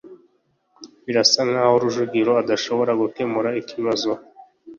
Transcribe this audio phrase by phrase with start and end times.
[1.05, 4.11] birasa nkaho rujugiro adashoboye gukemura ikibazo